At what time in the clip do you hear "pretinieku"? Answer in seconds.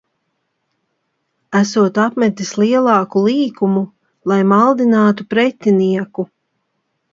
5.37-6.29